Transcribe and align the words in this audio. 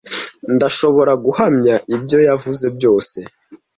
Ndashobora 0.55 1.11
guhamya 1.25 1.75
ibyo 1.95 2.17
yavuze 2.27 2.65
byose. 2.77 3.17